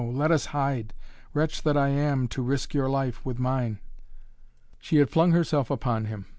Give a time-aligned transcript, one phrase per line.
[0.03, 0.95] Let us hide!
[1.31, 3.77] Wretch that I am, to risk your life with mine."
[4.79, 6.25] She had flung herself upon him.